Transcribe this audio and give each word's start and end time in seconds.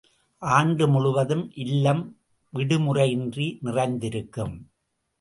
ஆண்டு 0.37 0.87
முழுவதும், 0.87 1.51
இல்லம், 1.53 2.17
விடு 2.49 2.79
முறையின்றி 2.79 3.57
நிறைந்திருக்கும். 3.61 4.69